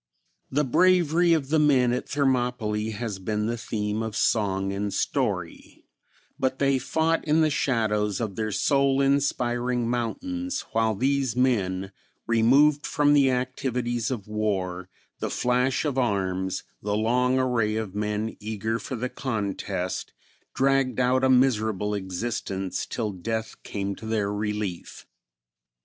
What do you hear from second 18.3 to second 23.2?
eager for the contest, dragged out a miserable existence till